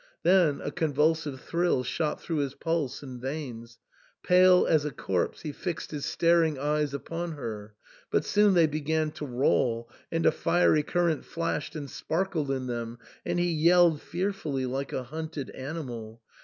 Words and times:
Then 0.23 0.61
a 0.61 0.71
convulsive 0.71 1.41
thrill 1.41 1.83
shot 1.83 2.19
through 2.19 2.37
his 2.37 2.55
pulse 2.55 3.03
and 3.03 3.21
veins; 3.21 3.77
pale 4.23 4.65
as 4.65 4.83
a 4.83 4.89
corpse, 4.89 5.41
he 5.43 5.51
fixed 5.51 5.91
his 5.91 6.07
staring 6.07 6.57
eyes 6.57 6.91
upon 6.95 7.33
her; 7.33 7.75
but 8.09 8.25
soon 8.25 8.55
they 8.55 8.65
began 8.65 9.11
to 9.11 9.27
roll, 9.27 9.91
and 10.11 10.25
a 10.25 10.31
fiery 10.31 10.81
current 10.81 11.23
flashed 11.23 11.75
and 11.75 11.87
sparkled 11.87 12.49
in 12.49 12.65
them, 12.65 12.97
and 13.27 13.37
he 13.37 13.51
yelled 13.51 14.01
fearfully, 14.01 14.65
like 14.65 14.91
a 14.91 15.03
hunted 15.03 15.51
animal. 15.51 16.23